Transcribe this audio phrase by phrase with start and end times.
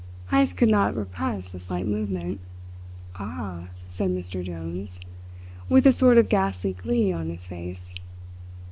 [0.31, 2.39] Heyst could not repress a slight movement.
[3.17, 4.43] "Aha!" said Mr.
[4.43, 4.99] Jones,
[5.69, 7.93] with a sort of ghostly glee on his face.